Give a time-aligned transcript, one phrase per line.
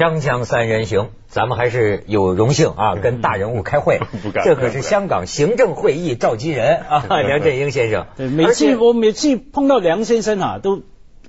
[0.00, 3.98] 锵锵三人行，咱们还是有荣幸啊，跟大人物开会。
[4.24, 8.06] 不敢这可是香港行政会议召集人啊， 梁振英先生。
[8.16, 10.80] 对，每次我每次碰到梁先生啊，都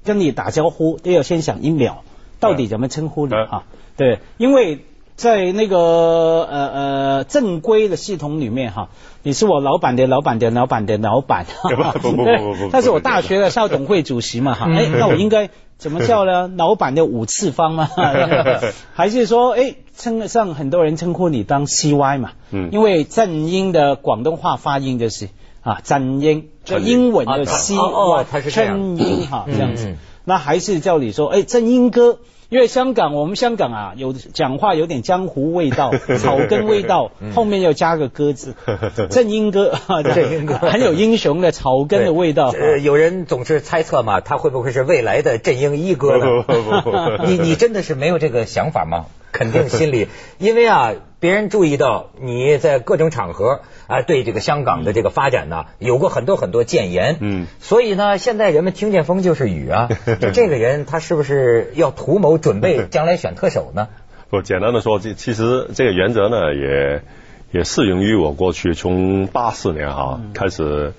[0.05, 2.05] 跟你打招呼，都要先想一秒，
[2.39, 3.63] 到底怎么称呼你嗯哈？
[3.97, 4.85] 对，因为
[5.17, 8.87] 在那个呃呃正规的系统里面哈，
[9.21, 11.45] 你是我老板的老板的老板的老板，
[12.01, 15.49] 不不不不对不不他是我大学的校董会主席嘛哈，嗯哎，那我应该
[15.81, 16.47] 怎么叫呢？
[16.55, 17.89] 老板的五次方吗？
[18.93, 22.33] 还是说，哎，称得上很多人称呼你当 CY 嘛？
[22.51, 25.29] 嗯因为正音的广东话发音就是
[25.61, 29.97] 啊，正音，就英英文的啊 C 哦哦它是这样正音哈嗯这样子嗯。
[30.23, 32.19] 那还是叫你说，哎，正音哥。
[32.51, 38.55] 因为香港，我们香港啊，有讲话有点江湖味道、 草根味道，后面要加个哥字，
[39.09, 39.73] 正英哥，
[40.13, 42.49] 正英哥很有英雄的草根的味道。
[42.49, 46.43] 呃，有人总是猜测嘛，他会不会是未来的正英一哥呢？
[46.45, 49.05] 不不不不你你真的是没有这个想法吗？
[49.31, 50.91] 肯定心里，因为啊，
[51.21, 57.17] 别人注意到你在各种场合啊，对这个香港的这个发展呢，有过很多很多谏言。
[57.21, 57.47] 嗯。
[57.61, 59.87] 所以呢，现在人们听见风就是雨啊，
[60.19, 63.87] 就这个人他是不是要图谋准备 将来选特首呢？
[64.31, 67.03] 我简单的说，这其实这个原则呢，也
[67.51, 70.93] 也适用于我过去从八四年哈、开始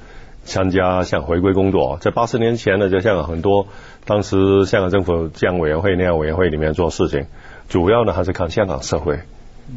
[0.44, 3.66] 参加像回归工作，在八十年前呢，在香港很多
[4.04, 7.26] 当时香港政府这样委员会那样委员会里面做事情，
[7.68, 9.18] 主要呢还是看香港社会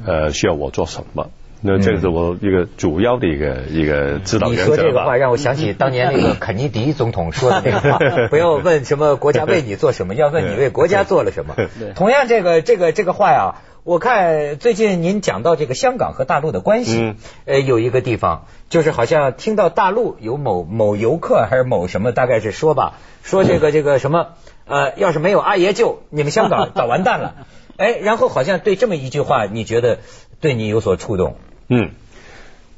[0.05, 1.29] 呃需要我做什么。
[1.61, 5.17] 那这个是我一个主要的一个一个指导你原则吧说这个话。
[5.17, 7.97] 让我想起当年那个 肯尼迪总统说的那个话，
[8.29, 11.55] 不要问什么国家为你做什么，要问你为国家做了什么。
[11.95, 24.27] 同样，这个这个这个话呀，我看最近您讲到这个香港和大陆的关系，嗯呃，有一个地方就是好像听到大陆有某某游客还是某什么，大概是说吧，说这个这个什么
[24.67, 27.33] 呃，要是没有阿爷救，你们香港早完蛋了。
[27.77, 29.99] 哎，然后好像对这么一句话，你觉得
[30.39, 31.35] 对你有所触动？
[31.67, 31.91] 嗯，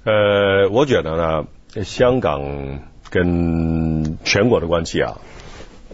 [0.03, 5.17] 呃，我觉得呢，香港跟全国的关系啊，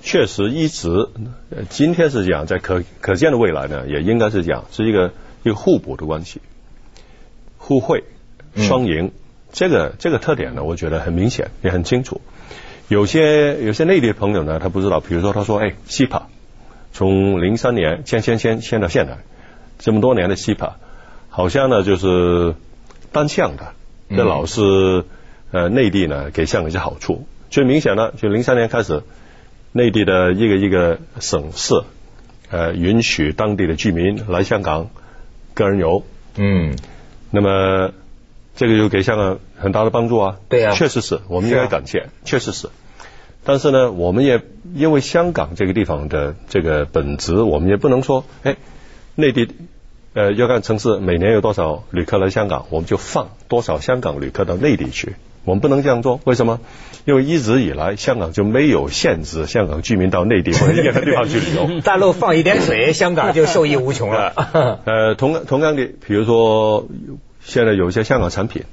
[0.01, 1.09] 确实一直，
[1.49, 5.11] 呃今天是这样，在可可见的未来呢，也应该是这样，是一个
[5.43, 6.41] 一个互补的关系，
[7.57, 8.03] 互惠
[8.55, 9.11] 双赢，
[9.51, 12.21] 这个这个特点呢，我觉得很明显，也很清楚。
[12.87, 16.23] 有些有些内地的朋友呢，他不知道，比如说他说，哎，CPA
[16.93, 19.17] 从零三年签签签签到现在，
[19.79, 20.73] 这么多年的 CPA，
[21.29, 22.53] 好像呢就是
[23.11, 23.73] 单向的，
[24.09, 25.03] 这老是
[25.51, 27.27] 呃内地呢给香港一些好处。
[27.49, 29.01] 最明显呢，就零三年开始，
[29.71, 31.81] 内地的一个一个省市，
[32.49, 34.89] 呃允许当地的居民来香港
[35.53, 36.03] 个人游，
[36.35, 36.75] 嗯，
[37.31, 37.91] 那么
[38.55, 40.37] 这个就给香港很大的帮助啊。
[40.47, 42.69] 对啊确实是我们应该感谢，确实是。
[43.45, 44.41] 但是呢，我们也
[44.73, 48.55] 因为香港这个地方的这个本质，我们也不能说，哎，
[49.15, 49.49] 内地
[50.13, 55.15] 呃要看城市每年有多少旅客来香港，我们就放多少香港旅客到内地去。
[55.45, 56.61] 我们不能这样做，为什么？
[57.03, 61.81] 因为一直以来香港就没有限制香港居民到内地或者任何地方去旅游。
[61.83, 64.79] 大陆放一点水，香港就受益无穷了。
[64.85, 66.87] 呃，同同样的，比如说
[67.43, 68.63] 现在有一些香港产品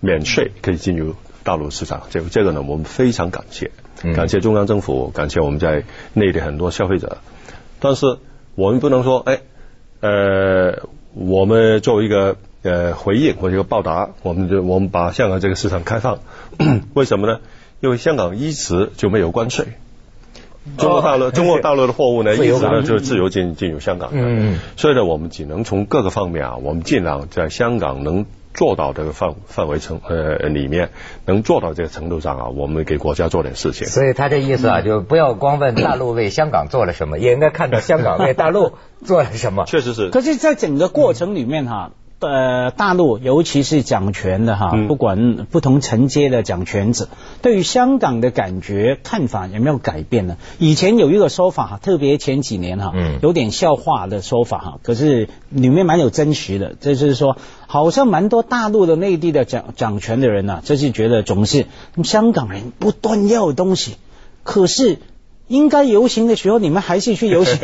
[0.00, 7.18] 免税可以进入大陆市场，这个这个呢，我们非常感谢，嗯感谢中央政府，感谢我们在内地很多消费者。
[7.80, 8.18] 但是
[8.54, 9.40] 我们不能说，哎，
[10.00, 16.18] 呃，我们作为一个呃回应或者一个报答，我们就我们把香港这个市场开放，
[16.94, 17.40] 为什么呢？
[17.80, 19.66] 因为香港一直就没有关税。
[20.76, 24.18] 中国大陆，中国大陆的货物呢，一直呢就是自由进进入香港的。
[24.20, 28.26] 嗯所以呢，我们只能从各个方面啊，我们尽量在香港能
[28.58, 30.90] 做到这个范范围程呃里面，
[31.26, 33.86] 能做到这个程度上啊，我们给国家做点事情。
[33.86, 38.72] 所以他这意思啊，就不要光问大陆为 香港做了什么，也应该看到香港为大陆
[39.04, 39.64] 做了什么。
[39.66, 47.08] 确实是，可是，在整个过程里面哈，呃，大陆尤其是掌权的哈，嗯不管不同层阶的掌权者，
[47.42, 50.36] 对于香港的感觉看法有没有改变呢？
[50.58, 57.36] 以前有一个说法哈，特别前几年哈，嗯有点笑话的说法哈，可是里面蛮有真实的，这就是说，
[57.68, 61.66] 好像蛮多大陆的内地的掌掌权的人呐、就是觉得总是
[62.02, 63.96] 香港人不断要东西，
[64.42, 64.98] 可是。
[65.48, 67.58] 应该游行的时候，你们还是去游行，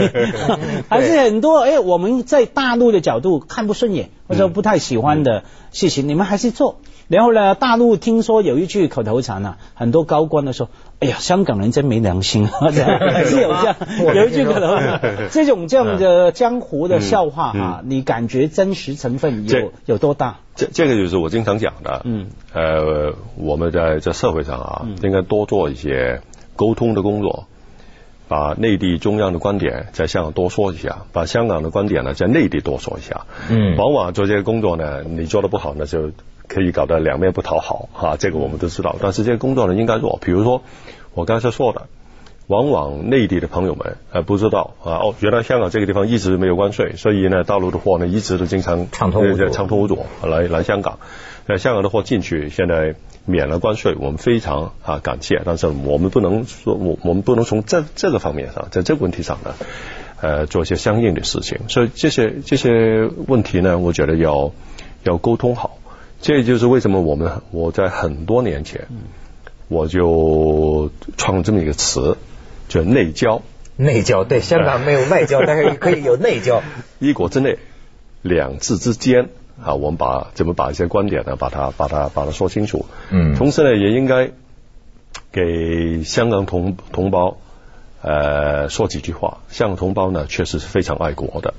[0.88, 6.78] 还是很多哎，我们在大陆的角度看不顺眼或者不太喜欢的事情，你们还是做。
[7.06, 10.70] 然后呢，大陆听说有一句口头禅啊，很多高官都说
[11.00, 13.76] ：“哎呀，香港人真没良心啊！”这 样还是有这样
[14.16, 20.38] 有一句口头禅，这种这样的江湖的笑话哈，你感觉真实成分有有多大？
[20.56, 22.00] 这这个就是我经常讲的。
[22.06, 26.22] 嗯，呃，我们在在社会上啊，应该多做一些
[26.56, 27.44] 沟通的工作。
[28.28, 33.26] 把内地中央的观点在香港多说一下，把香港的观点呢在内地多说一下。
[33.50, 36.10] 嗯往往做这些工作呢，你做的不好，呢就
[36.48, 38.96] 可以搞得两面不讨好哈、这个我们都知道。
[39.00, 40.62] 但是这些工作呢应该做，比如说
[41.14, 41.82] 我刚才说的。
[42.46, 50.98] 往往内地的朋友们呃不知道啊哦，原来香港这个地方一直没有关税，所以呢大陆的货呢一直都经常畅通无阻呃畅通无阻来来香港。
[51.46, 59.54] 那，香港的货进去现在免了关税，我们非常啊感谢，但是我们不能说我我们不能从这这个方面上，在这个问题上呢，
[60.20, 61.60] 呃做一些相应的事情。
[61.68, 64.52] 所以这些这些问题呢，我觉得要
[65.02, 65.78] 要沟通好。
[66.20, 68.88] 这就是为什么我们我在很多年前
[69.68, 72.16] 我就创了这么一个词，
[72.68, 73.42] 叫内交。
[73.76, 76.62] 内交对香港没有外交， 但是可以有内交。
[77.00, 77.58] 一国之内，
[78.22, 79.30] 两制之间
[79.62, 82.86] 啊，我们把怎么把一些观点呢，把它把它把它说清楚。
[83.10, 84.30] 嗯同时呢，也应该
[85.32, 87.36] 给香港同同胞
[88.02, 89.38] 呃说几句话。
[89.48, 91.54] 香港同胞呢，确实是非常爱国的。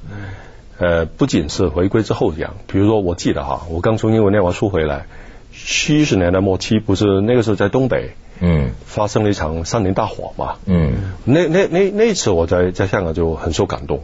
[0.77, 5.05] 呃，不仅是回归之后这样，比如说我记得哈，我刚从英国念完书回来，
[5.53, 8.11] 七十年代末期，不是那个时候在东北
[8.41, 10.57] 嗯发生了一场山林大火嘛？
[10.65, 14.03] 嗯那那那那次我在在香港就很受感动，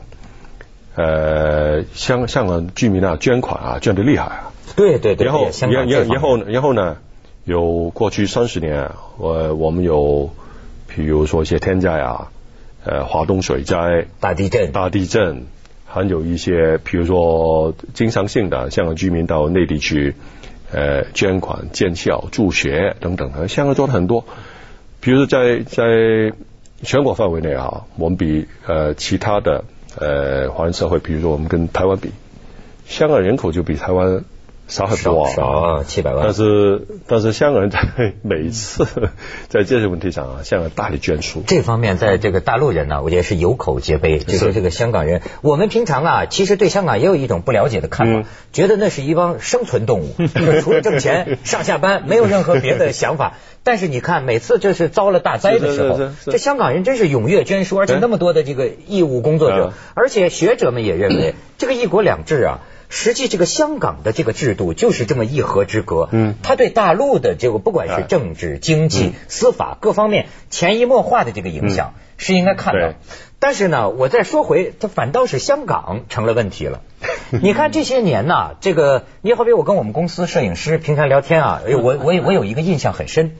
[1.02, 6.98] 呃，香香港居民啊捐款啊捐的厉害啊，对对对，然后然然然后呢然后呢，
[7.46, 10.30] 有过去三十年，我我们有
[10.88, 12.30] 比如说一些天灾啊，
[12.84, 15.46] 呃，华东水灾、大地震，大地震，
[15.86, 20.14] 还有一些比如说经常性的香港居民到内地去
[20.72, 24.24] 呃捐款建校、助学等等的，香港做了很多。
[25.00, 26.34] 比如说在在
[26.84, 29.64] 全国范围内啊，我们比呃其他的
[29.98, 32.12] 呃华人社会，比如说我们跟台湾比，
[32.86, 34.24] 香港人口就比台湾
[34.72, 37.80] 少很多啊，少少700万但是但是香港人在
[38.22, 38.88] 每一次
[39.50, 41.44] 在这些问题上啊，香港大力捐出。
[41.46, 44.20] 这方面，在这个大陆人呢，我觉得是有口皆碑。
[44.20, 53.34] 就说这个香港人，我们平常啊，其实对香港也有一种不了解的看法，嗯觉得那是一帮生存动物，就 除了挣钱、上下班，没有任何别的想法。
[53.64, 62.60] 但是你看，每次就是遭了大灾的时候这香港人真是踊跃捐书，而且那么多的这个义务工作者嗯，而且学者们也认为，这个一国两制啊。
[62.92, 72.96] 实际这个香港的这个制度就是这么一河之隔，嗯它对大陆的这个不管是哎政治、经济嗯、司法各方面潜移默化的这个影响是应该看到对。
[73.40, 76.82] 但是呢，我再说回，它反倒是香港成了问题了。
[77.42, 83.38] 你看这些年呐，这个你好比我跟我们公司摄影师平常聊天啊，哎我我我有一个印象很深。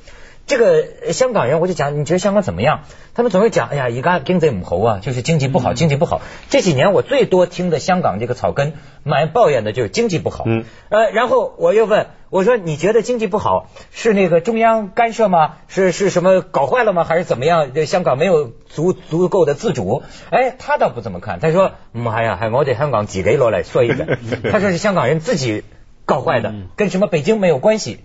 [0.52, 2.82] 这个呃香港人，我就讲，你觉得香港怎么样？
[3.16, 6.22] 他们总会讲，哎呀，一个经济母猴啊，就是经济不好，经济不好。
[6.50, 10.44] 这几年我最多听的香港这个草根蛮抱怨的就是经济不好。
[10.46, 15.54] 嗯，呃，然后我又问，我说你觉得经济不好是那个中央干涉吗？
[15.70, 17.06] 是是什么搞坏了吗？
[17.06, 17.72] 还是怎么样？
[17.74, 20.04] 这香港没有足足够的自主？
[20.32, 24.18] 哎，他倒不怎么看，他说，妈呀，还我得香港自己落来说一个，
[24.52, 25.64] 他说是香港人自己
[26.06, 28.02] 搞坏的，跟什么北京没有关系。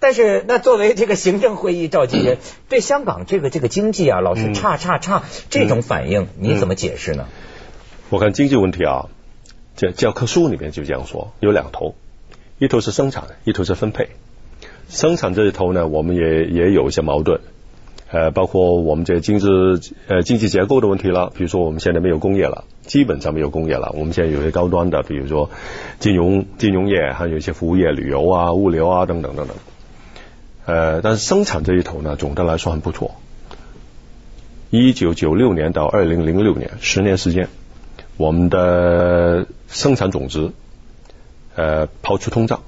[0.00, 2.38] 但是，那作为这个行政会议召集人，
[2.70, 7.26] 对香港这个这个经济啊，老是差差差这种反应，你怎么解释呢？
[8.08, 9.08] 我看经济问题啊，
[9.76, 11.94] 这教科书里面就这样说，有两头，
[12.58, 14.08] 一头是生产，一头是分配。
[14.88, 17.40] 生产这一头呢，我们也也有一些矛盾，
[18.10, 19.46] 呃，包括我们这经济
[20.08, 25.50] 呃经济结构的问题了，比如说我们现在没有工业了，基本上没有工业了，我们现在有些高端的，比如说
[25.98, 29.54] 金融金融业，还有一些服务业、旅游啊、物流啊等等等等。
[30.66, 33.16] 呃，但是生产这一头呢，总的来说很不错。
[34.70, 37.48] 一九九六年到二零零六年，十年时间，
[38.16, 40.52] 我们的生产总值，
[41.56, 42.62] 呃，抛出通胀，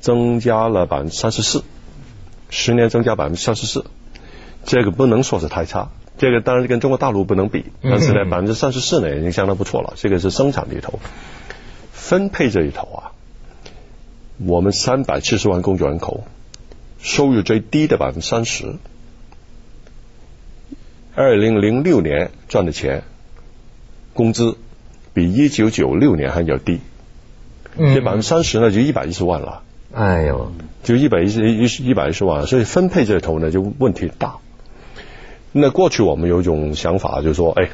[0.00, 1.62] 增加了百分之三十四，
[2.48, 3.84] 十年增加百分之三十四，
[4.64, 5.90] 这个不能说是太差。
[6.16, 9.94] 这个当然跟中国大陆不能比，但是呢，百分之三十四呢已经相当不错了。
[9.96, 11.00] 这个是生产这一头，
[11.92, 13.12] 分配这一头啊，
[14.38, 16.24] 我们三百七十万工作人口，
[17.02, 18.76] 收入最低的百分之三十。
[21.14, 23.02] 二零零六年赚的钱，
[24.14, 24.56] 工资
[25.12, 26.80] 比一九九六年还要低，
[27.76, 30.52] 这百分之三十呢就一百一十万了，哎呦，
[30.82, 34.36] 就一百一十一一百一十万，所以分配这头呢就问题大。
[35.52, 37.70] 那过去我们有一种想法，就是说，哎，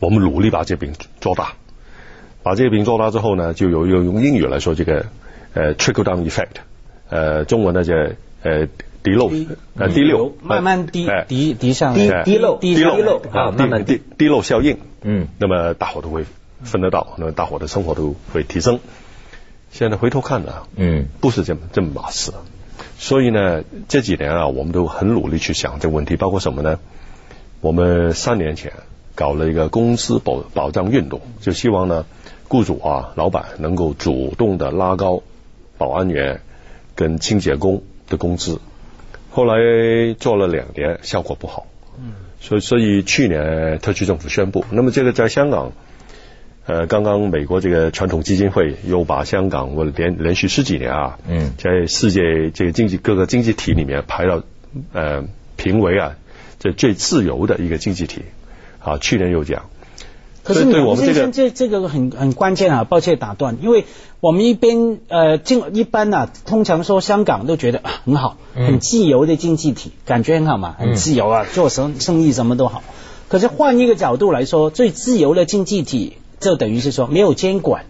[0.00, 1.54] 我们努力把这饼做大，
[2.42, 5.06] 把这个饼做大之后呢，就有用用英语来说这个
[5.52, 6.56] 呃 trickle down effect，
[7.08, 7.94] 呃，中文呢叫
[8.42, 8.66] 呃
[9.02, 9.30] 滴漏
[9.76, 16.24] 呃滴漏，慢慢滴哎滴滴上滴来，滴漏滴滴漏漏啊慢慢滴滴漏效应，嗯，那么大伙都会
[16.62, 18.80] 分得到，那么大伙的生活都会提升。
[19.70, 22.32] 现在回头看呢，嗯，不是这么这么码事。
[22.96, 26.78] 所以呢，这几年啊，我们都很努力去想这个问题，包括什么呢？
[27.60, 28.72] 我们三年前
[29.14, 32.06] 搞了一个公司保保障运动，就希望呢，
[32.48, 35.22] 雇主啊、老板能够主动的拉高
[35.76, 36.40] 保安员
[36.94, 38.60] 跟清洁工的工资。
[39.30, 41.66] 后来做了两年，效果不好。
[41.98, 45.72] 嗯，所以所以去年特区政府宣布，那么这个在香港，
[46.66, 54.42] 呃，刚刚美国这个传统基金会又把香港我连连续十几年啊，嗯，在世界这个经济各个经济体里面排到
[54.92, 55.24] 呃
[55.56, 56.16] 评为啊
[56.58, 58.22] 这最自由的一个经济体
[58.80, 59.68] 啊，去年又讲。
[60.44, 63.86] 可是对我们这个这这个很很关键啊，抱歉打断，因为
[64.20, 72.82] 我们一边呃，经一般呢，通常说香港都觉得很好，很自由的经济体，感觉很好嘛，很自由啊，做生生意什么都好。
[73.28, 77.86] 可是换一个角度来说，最自由的经济体，就等于是说没有监管。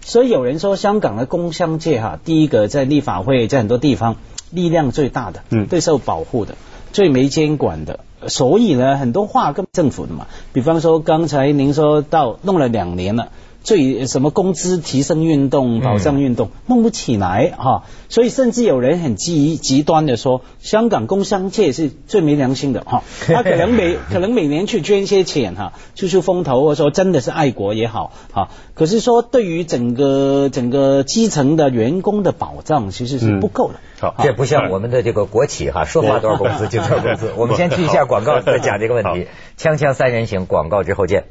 [0.00, 4.16] 所以有人说香港的工商界哈，第一个在立法会，在很多地方
[4.50, 6.56] 力量最大的，嗯，最受保护的，
[6.90, 8.00] 最没监管的。
[8.28, 13.28] 所以呢，很多话跟政府的嘛，比方说刚才您说到弄了两年了。
[13.62, 33.74] 最什么工资提升运动、保障运动弄不起来哈，所以甚至有人很极极端的说，香港工商界是最没良心的哈， 他可能每可能每年去捐些钱哈，出出风头，或者说真的是爱国也好哈，可是说对于整个整个基层的员工的保障其实是不够的。
[34.00, 37.32] 好，这不像我们的这个国企哈，说发多少工资就多少工资。
[37.38, 39.28] 我们先去一下广告再讲这个问题。
[39.56, 41.24] 锵锵三人行，广告之后见。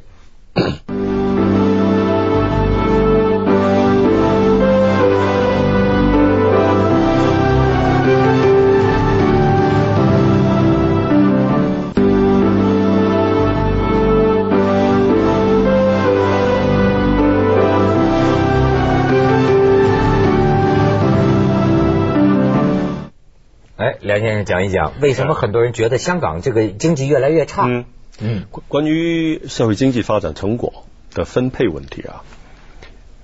[24.02, 27.68] 梁先生讲一讲，为什么很多人觉得香港这个经济越来越差？
[27.68, 27.86] 嗯
[28.20, 32.24] 嗯，关于社会经济发展成果的分配问题啊，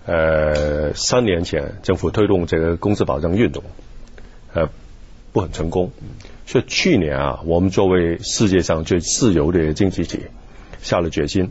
[0.05, 3.63] 呃，三年前政府推动这个工资保障运动，
[4.53, 4.69] 呃，
[5.34, 5.91] 不很成功。
[6.46, 10.25] 所以去年啊，我们作为世界上最自由的经济体，
[10.84, 11.50] 下了决心，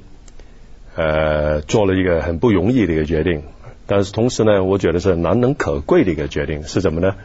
[0.95, 3.42] 呃，做了一个很不容易的一个决定。
[3.88, 7.16] 但是同时呢，我觉得是难能可贵的一个决定，是什么呢？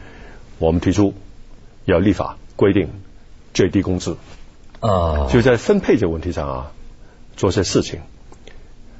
[0.58, 1.14] 我们提出。
[1.84, 2.88] 要立法规定
[3.54, 4.16] 最低工资
[4.80, 6.72] 啊，就在分配这个问题上啊，
[7.36, 8.00] 做些事情。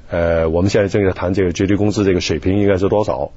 [0.09, 3.31] 呃，我们现在正在谈这个最低工资这个水平应该是多少。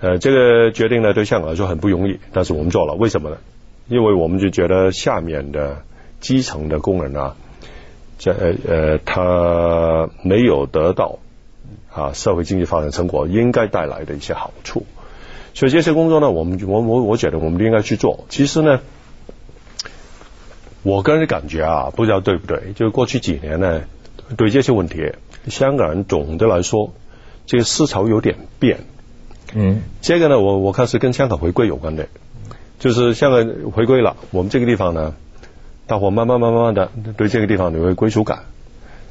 [0.00, 3.36] 呃，这个决定呢，对香港来说很不容易，但是我们做了，为什么呢？
[3.88, 5.82] 因为我们就觉得下面的
[6.20, 7.36] 基层的工人啊，
[8.18, 11.18] 这呃呃，他没有得到
[11.92, 14.86] 啊社会经济发展成果应该带来的一些好处。
[15.54, 18.24] 所以这些工作呢，我们我我我觉得我们应该去做。
[18.28, 18.80] 其实呢，
[20.82, 22.72] 我个人的感觉啊，不知道对不对。
[22.74, 23.82] 就是过去几年呢，
[24.36, 25.12] 对这些问题，
[25.48, 26.94] 香港人总的来说，
[27.46, 28.80] 这个思潮有点变。
[29.54, 32.08] 嗯，这个呢，我我看是跟香港回归有关的。
[32.78, 35.14] 就是香港回归了，我们这个地方呢，
[35.86, 38.44] 大伙慢慢慢慢的对这个地方有个归属感。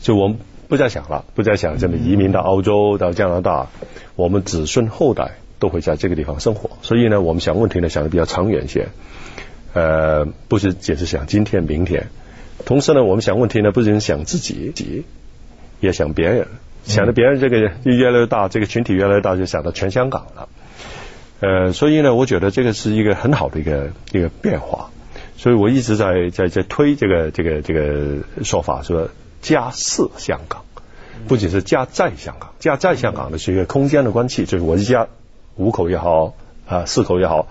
[0.01, 3.67] 就我们不再想了，不再想这么移民到澳洲、到加拿大，
[4.15, 5.33] 我们子孙后代。
[5.61, 8.87] 都会在这个地方生活，所以呢，我们想问题呢想的比较长远些，
[9.73, 12.07] 呃，不是只是想今天明天，
[12.65, 15.05] 同时呢，我们想问题呢不仅想自己，
[15.79, 16.47] 也想别人，
[16.83, 20.49] 想着别人这个越来越大，这个群体越来越大，就想到全香港了，
[21.41, 24.89] 呃，所以呢，我觉得这个是一个很好的一个一个变化，
[25.37, 29.09] 所以我一直在在在推这个这个这个说法，说
[29.43, 30.63] 加四香港，
[31.27, 35.07] 不仅是加在香港，加在香港的是一个空间的关系，就是我一家。
[35.55, 36.33] 五口也好
[36.67, 37.47] 啊，四口也好，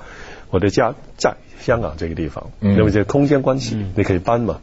[0.51, 4.61] 我的家在香港这个地方，因为这空间关系你可以搬嘛。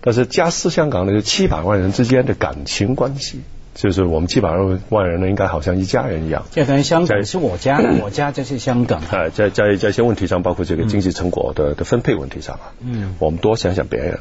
[0.00, 3.40] 但是家是香港那个七百万人之间的感情关系，
[3.74, 4.50] 就是我们七百
[4.88, 6.44] 万人呢，应该好像一家人一样。
[6.52, 9.02] 这等于香港是我家，我家就是香港。
[9.10, 14.20] 哎，在在在一些问题上，包括这个经济成果的的分配问题上啊，嗯，我们多想想别人。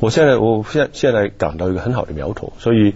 [0.00, 2.94] 我现在我现现在感到一个很好的苗头，所以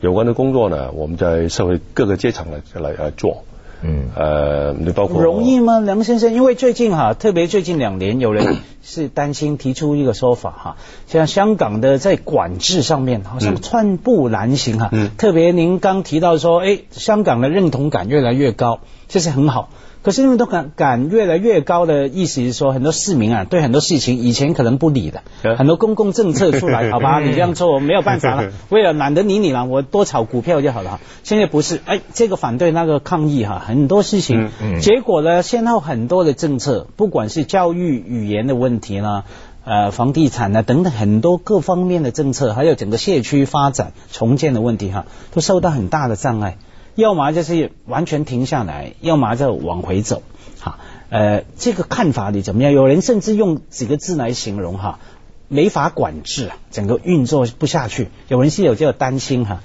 [0.00, 3.44] 有关的工作呢，我们在社会各个阶层来来来做。
[3.86, 6.32] 嗯，呃，你包括容易吗，梁先生？
[6.32, 10.76] 因为最近哈，特别最近两年，有人 是担心提出一个说法哈，
[11.06, 14.88] 像香港的在管制上面好像寸步难行哈。
[14.90, 19.68] 嗯，特别您刚提到说，哎，香港的认同感越来越高，这是很好。
[20.02, 25.22] 可是人们都感感越来越高的意思是说，很多市民啊，对很多事情以前可能不理的，
[25.56, 31.00] 很多公共政策出来， 好吧，你这样做没有办法了， 为了懒得理你了，我多炒股票就好了。
[31.22, 34.50] 现在不是，哎，这个反对那个抗议哈，很多事情，
[34.82, 39.24] 结果呢，先后很多的政策，不管是教育语言的问题呢，
[39.64, 46.58] 呃房地产呢等等很多各方面的政策，还有整个社区发展重建的问题哈，都受到很大的障碍。
[46.94, 50.22] 要么就是完全停下来，要么就往回走。
[50.60, 50.78] 哈，
[51.10, 52.72] 呃，这个看法你怎么样？
[52.72, 55.00] 有人甚至用几个字来形容哈，
[55.48, 58.08] 没法管制，整个运作不下去。
[58.28, 59.60] 有人是有这个担心哈，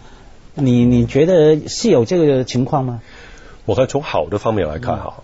[0.55, 3.01] 你你觉得是有这个情况吗？
[3.65, 5.23] 我看从好的方面来看哈，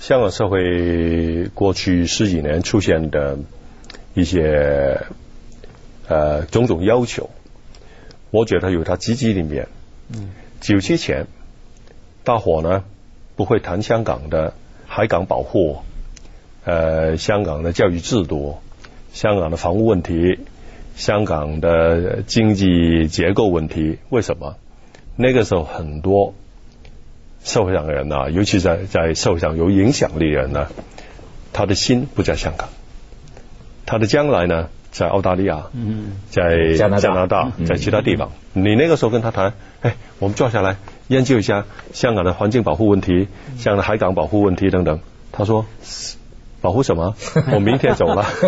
[0.00, 3.38] 香港社会过去十几年出现的
[4.14, 5.02] 一些
[6.08, 7.28] 呃种种要求，
[8.30, 9.68] 我觉得有它积极的一面。
[10.08, 10.30] 嗯。
[10.60, 11.26] 九七前，
[12.24, 12.84] 大伙呢
[13.36, 14.54] 不会谈香港的
[14.86, 15.78] 海港保护，
[16.64, 18.58] 呃，香港的教育制度，
[19.12, 20.38] 香港的房屋问题，
[20.96, 23.98] 香港的经济结构问题。
[24.08, 24.56] 为什么？
[25.16, 26.34] 那个时候很多
[27.42, 30.68] 社会上的人呢，尤其在在社会上有影响力的人呢，
[31.52, 32.68] 他的心不在香港，
[33.84, 34.68] 他的将来呢？
[34.96, 35.64] 在澳大利亚，
[36.30, 40.76] 在加拿大，在其他地方，你那个时候跟他谈，哎，我们坐下来
[41.08, 45.00] 研究一下香港的环境保护问题，香港的海港保护问题等等。
[45.32, 45.66] 他说，
[46.62, 47.14] 保护什么？
[47.52, 48.24] 我明天走了。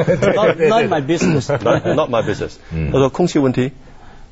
[0.71, 1.53] Not my business.
[1.95, 2.57] Not my business.
[2.91, 3.73] 他说空气问题，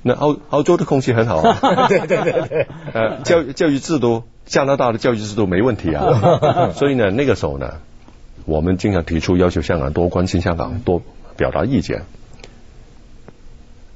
[0.00, 1.86] 那澳澳洲的空气很好啊。
[1.86, 2.66] 对对对对。
[2.94, 6.70] 呃，教教育制度，加拿大的教育制度没问题啊。
[6.72, 7.74] 所以呢，那个时候呢，
[8.46, 11.02] 我们经常提出要求香港多关心香港，多。
[11.36, 12.02] 表达意见，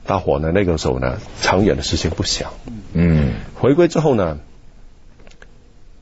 [0.06, 2.52] 大伙呢那个时候呢，长远的事情不想。
[2.92, 3.32] 嗯。
[3.54, 4.38] 回归之后呢，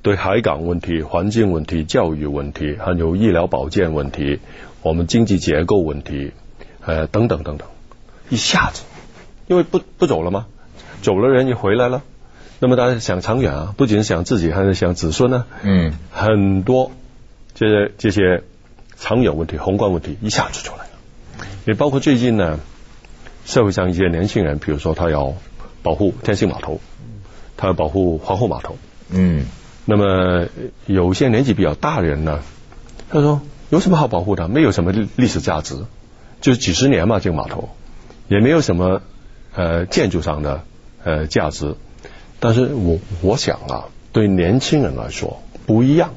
[0.03, 4.41] 对海港问题、环境问题、教育问题，还有医疗保健问题，
[4.83, 6.33] 我们经济结构问题，
[6.85, 7.69] 呃，等等等等，
[8.29, 8.83] 一下子，
[9.47, 10.47] 因为不不走了吗？
[11.03, 12.03] 走了人也回来了，
[12.59, 15.47] 那么大家想长远啊，不仅想自己，还是想子孙呢。
[15.63, 15.93] 嗯。
[16.11, 16.91] 很多
[17.55, 18.43] 这些这些
[18.97, 20.88] 长远问题、宏观问题一下子出来。
[21.69, 22.61] 也包括最近呢，
[23.45, 25.35] 社会上一些年轻人，比如说他要
[25.83, 26.81] 保护天星码头，
[27.59, 28.79] 他要保护皇后码头。
[29.11, 29.45] 嗯。
[29.85, 30.49] 那么
[30.87, 32.41] 有些年纪比较大的人呢，
[33.11, 34.49] 他说有什么好保护的？
[34.49, 35.85] 没有什么历史价值，
[36.41, 37.69] 就是几十年嘛，这个码头
[38.29, 39.03] 也没有什么
[39.55, 40.63] 呃建筑上的
[41.05, 41.75] 呃价值。
[42.41, 46.15] 但是我我想啊，对年轻人来说不一样。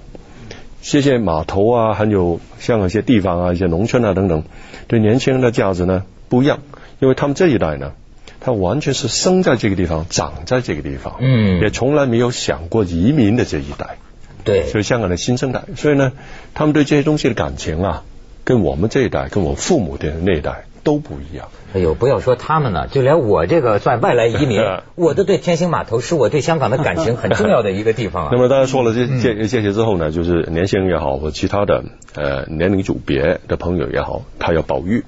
[0.82, 4.44] 这些码头啊，还有像一些地方啊，一些农村啊等等，
[4.88, 6.60] 对年轻人的价值呢不一样，
[7.00, 7.94] 因为他们这一代呢，
[8.40, 13.98] 他完全是生在这个地方，长在这个地方，嗯，也从来没有想过移民的这一代，
[14.44, 16.14] 对，所以香港的新生代，所以呢，
[16.54, 18.04] 他们对这些东西的感情啊，
[18.44, 20.66] 跟我们这一代，跟我父母的那一代。
[20.84, 21.50] 都不一样。
[21.74, 24.62] 哎呦，不要说他们了，就连我这个算外来移民，
[24.96, 28.30] 我都对天星码头是我对香港的感情很重要的一个地方啊。
[28.34, 31.84] 那么大家说了这这这些之后呢，就是年轻人也好，或其他的
[32.16, 35.04] 呃年龄组别的朋友也好，他要保育。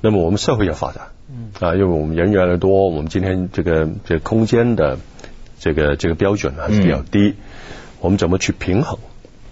[0.00, 1.08] 那么我们社会要发展，
[1.60, 4.98] 啊，因为我们人越来越多，我们今天这个这空间的
[5.58, 7.34] 这个这个标准还是比较低，
[8.00, 8.98] 我们怎么去平衡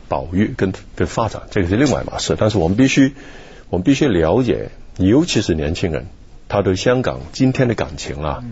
[0.08, 2.36] 保育跟跟发展，这个是另外一码事。
[2.38, 3.14] 但是我们必须
[3.70, 4.70] 我们必须了解。
[4.96, 6.06] 尤其是年轻人，
[6.48, 8.44] 他对香港今天的感情啊，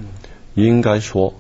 [0.55, 1.35] 应该说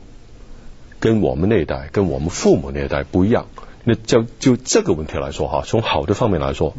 [1.01, 3.47] 跟我们那一代、跟我们父母那一代不一样。
[3.85, 6.75] 那就就这个问题来说哈，从好的方面来说，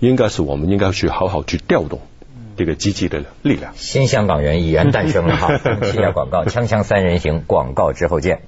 [0.00, 2.00] 应该是我们应该去好好去调动
[2.58, 3.72] 这个积极的力量。
[3.74, 8.42] 新香港人已然诞生了哈， 听下广告，锵锵三人行，广告之后见。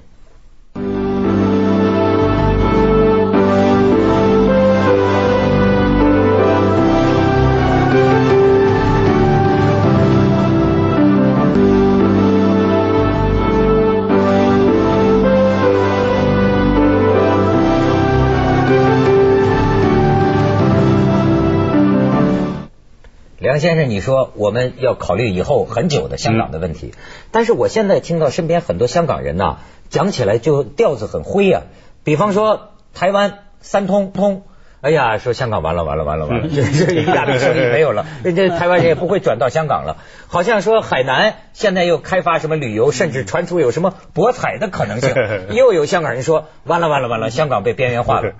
[23.55, 26.93] 梁先生，你说我们要考虑以后很久的香港的问题，
[27.31, 31.63] 但是我现在听到身边很多香港人呐，讲起来就调子很灰啊。
[32.03, 34.43] 比方说台湾三通通，
[34.81, 40.03] 哎呀，说香港完了完了完了完了， 这亚力生意没有了， 这台湾人也不会转到香港了。
[40.27, 45.13] 好像说海南现在又开发什么旅游，甚至传出有什么博彩的可能性，
[45.55, 48.33] 又有香港人说完了完了完了，香港被边缘化了。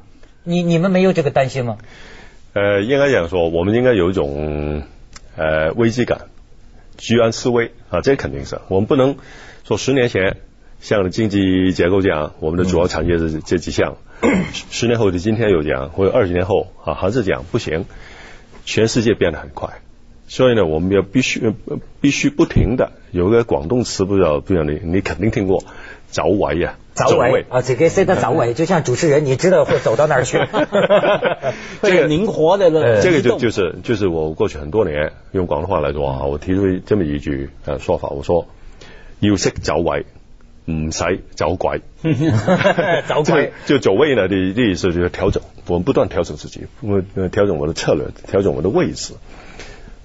[0.44, 1.78] 你你们没有这个担心吗？
[2.52, 4.84] 呃，应该讲说，我们应该有一种。
[5.36, 6.22] 呃，危机感，
[6.98, 9.18] 居安思危啊，这肯定是我们不能
[9.66, 10.38] 说十年前
[10.80, 13.98] 像的经济结构这样，我们的主要产业是这几项，
[14.72, 17.86] 十年后的今天有讲，或者二十年后啊还是讲不行，
[18.66, 19.82] 全世界变得很快，
[20.28, 21.54] 所以呢，我们要必须
[22.02, 25.64] 必须不停的有个广东词，不知道不知道你你肯定听过，
[26.08, 30.38] 早为呀，早尾啊，这个塞得走位，就像主持人，你知道会走到那儿去。
[31.84, 38.48] 这个灵活的了，这个就就是就是我过去很多年用广东话来说啊，我提出这么一句呃说法，我说
[39.20, 40.06] 要识走位，
[40.72, 41.82] 唔使走鬼。
[43.08, 49.16] 走鬼就走位呢的的意思就是调整，我们不断调整自己，我调整我的策略，调整我的位置。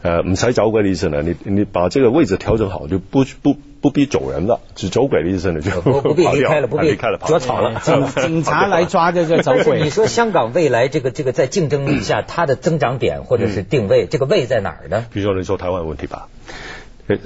[0.03, 7.81] 呃，唔使走鬼的意思呢，你你把这个位置调整好，就不不不必走人了，只走鬼的意思呢就不不必离开了，不必离开了，捉草了。
[7.81, 9.83] 警 警察来抓这个走鬼。
[9.83, 15.05] 你说香港未来这个这个在竞争力下，它的增长点或者是定位，这个位在哪儿呢？
[15.13, 16.29] 比如说你说台湾问题吧，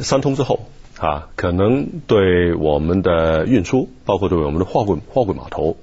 [0.00, 0.66] 三通之后
[0.98, 5.76] 啊，可能对我们的运输，包括对我们的货柜货柜码头，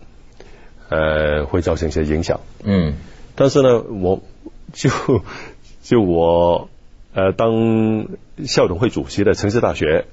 [0.89, 2.41] 呃，会造成一些影响。
[2.65, 2.95] 嗯，
[3.35, 4.19] 但是呢，我
[4.73, 4.89] 就
[5.81, 6.67] 就我。
[7.13, 8.07] 呃，当
[8.45, 10.05] 校董会主席的城市大学，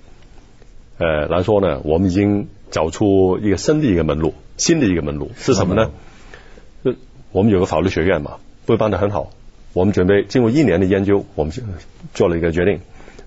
[0.98, 5.92] 呃来说呢，我们已经找出一个新的一个门路，新的一个门路是什么呢？
[6.84, 6.96] 就
[7.30, 9.30] 我们有个法律学院嘛，会办得很好。
[9.74, 11.52] 我们准备经过一年的研究，我们
[12.14, 12.80] 做了一个决定，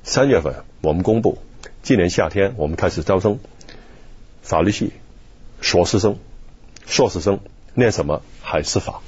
[0.03, 1.37] 三月份我们公布，
[1.81, 3.39] 今年夏天我们开始招生，
[4.41, 4.91] 法律系
[5.61, 6.17] 硕士生，
[6.85, 7.39] 硕士生
[7.73, 8.21] 念什么？
[8.41, 9.01] 海事法。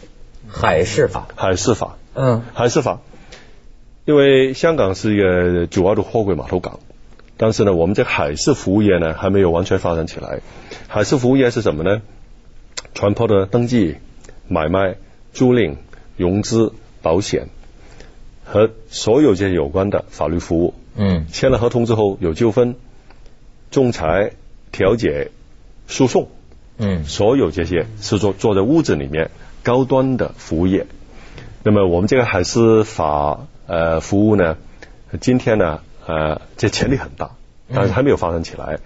[0.48, 1.28] 海事法。
[1.36, 1.98] 海事法。
[2.14, 2.44] 嗯。
[2.54, 3.02] 海事法。
[4.06, 6.80] 因为香港是一个主要的货柜码头港，
[7.38, 10.42] 但是呢，我们这海事服务业呢还没有完全发展起来。
[10.90, 12.02] 海事服务业是什么呢？
[12.94, 13.96] 船舶的登记、
[14.48, 14.98] 买卖、
[15.32, 15.78] 租赁、
[16.18, 17.48] 融资、保险
[18.44, 20.74] 和所有这些有关的法律服务。
[20.96, 21.26] 嗯。
[21.32, 22.76] 签了合同之后有纠纷，
[23.72, 24.34] 仲裁、
[24.72, 25.32] 调解、
[25.88, 26.28] 诉讼。
[26.78, 27.06] 嗯。
[27.06, 29.32] 所有这些是做坐在屋子里面
[29.64, 30.88] 高端的服务业。
[31.64, 33.40] 那么我们这个海事法。
[33.66, 34.58] 呃，服务呢，
[35.22, 37.32] 今天呢，呃，这潜力很大，
[37.74, 38.80] 但是还没有发展起来。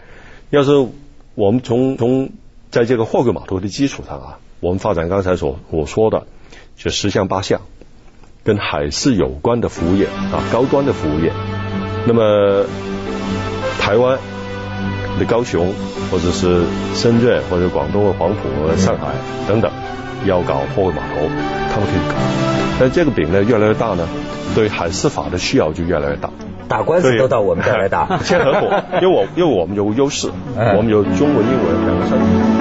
[0.52, 0.88] 要是
[1.34, 2.30] 我们从从
[2.70, 6.28] 在这个货柜码头的基础上啊，我们发展刚才所我说的，
[6.76, 7.62] 就十项八项，
[8.44, 11.34] 跟海事有关的服务业啊，高端的服务业。
[12.06, 12.68] 那么
[13.80, 14.20] 台湾
[15.18, 15.74] 的高雄，
[16.12, 16.64] 或者是
[16.94, 19.16] 深圳，或者广东的黄埔、上海
[19.48, 19.72] 等等，
[20.26, 21.30] 要搞货柜码头，
[21.72, 22.16] 他们可以搞。
[22.80, 24.08] 但这个饼呢，越来越大呢。
[24.56, 26.30] 对海事法的需要就越来越大，
[26.68, 32.57] 打官司都到我们这儿来打，签合同，因为我因为我们有优势，我们有中文、英文两个三。